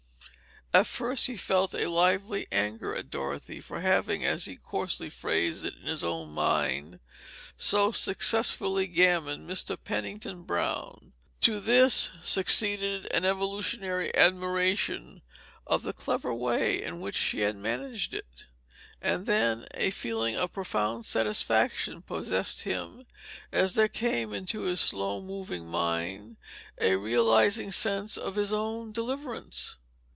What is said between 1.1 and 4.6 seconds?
he felt a lively anger at Dorothy for having, as he